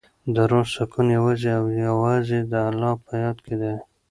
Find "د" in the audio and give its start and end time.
0.33-0.35, 2.51-2.53